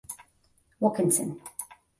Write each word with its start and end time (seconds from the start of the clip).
Wilkinson. 0.79 1.39